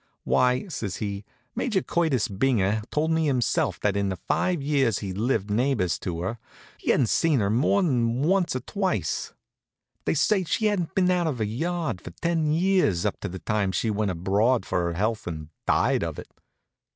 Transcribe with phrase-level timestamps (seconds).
[0.23, 5.13] "Why," says he, "Major Curtis Binger told me himself that in the five years he
[5.13, 6.39] lived neighbors to her
[6.79, 9.31] he hadn't seen her more'n once or twice.
[10.05, 13.37] They say she hadn't been out of her yard for ten years up to the
[13.37, 16.29] time she went abroad for her health and died of it."